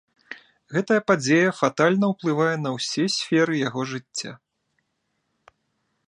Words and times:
Гэтая 0.75 0.95
падзея 1.09 1.49
фатальна 1.57 2.05
ўплывае 2.13 2.55
на 2.65 2.69
ўсе 2.77 3.05
сферы 3.17 3.53
яго 3.67 3.81
жыцця. 3.91 4.33